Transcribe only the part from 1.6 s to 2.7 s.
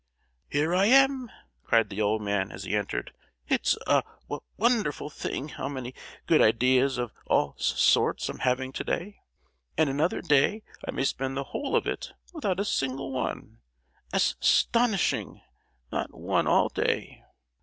cried the old man as